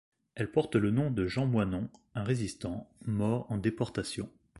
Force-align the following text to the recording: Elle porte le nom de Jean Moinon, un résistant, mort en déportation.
Elle 0.33 0.51
porte 0.51 0.77
le 0.77 0.89
nom 0.89 1.11
de 1.11 1.27
Jean 1.27 1.45
Moinon, 1.45 1.87
un 2.15 2.23
résistant, 2.23 2.89
mort 3.05 3.45
en 3.51 3.59
déportation. 3.59 4.31